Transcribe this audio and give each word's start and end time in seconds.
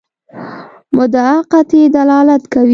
مدعا 0.97 1.33
قطعي 1.51 1.83
دلالت 1.97 2.43
کوي. 2.53 2.69